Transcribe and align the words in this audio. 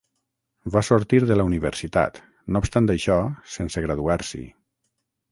Va 0.75 0.81
sortir 0.85 1.17
de 1.31 1.35
la 1.35 1.43
universitat, 1.49 2.17
no 2.55 2.61
obstant 2.63 2.87
això, 2.93 3.17
sense 3.57 3.85
graduar-s'hi. 3.85 4.43